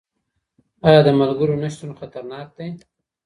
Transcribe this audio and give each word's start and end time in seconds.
آيا 0.87 0.99
د 1.05 1.09
ملګرو 1.19 1.61
نشتون 1.63 1.91
خطرناک 1.99 2.47
دی؟ 2.57 2.69